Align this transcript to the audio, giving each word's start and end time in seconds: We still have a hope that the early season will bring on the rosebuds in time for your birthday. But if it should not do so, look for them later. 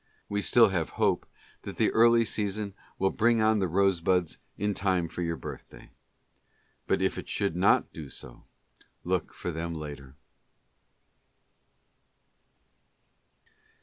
We 0.27 0.41
still 0.41 0.69
have 0.69 0.89
a 0.89 0.93
hope 0.93 1.27
that 1.61 1.77
the 1.77 1.91
early 1.91 2.25
season 2.25 2.73
will 2.97 3.11
bring 3.11 3.39
on 3.39 3.59
the 3.59 3.67
rosebuds 3.67 4.39
in 4.57 4.73
time 4.73 5.07
for 5.07 5.21
your 5.21 5.35
birthday. 5.37 5.91
But 6.87 7.03
if 7.03 7.19
it 7.19 7.29
should 7.29 7.55
not 7.55 7.93
do 7.93 8.09
so, 8.09 8.45
look 9.03 9.31
for 9.31 9.51
them 9.51 9.75
later. 9.75 10.15